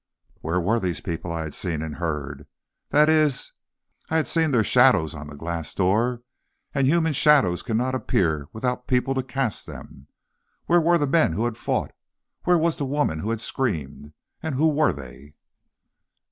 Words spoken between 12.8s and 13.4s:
woman who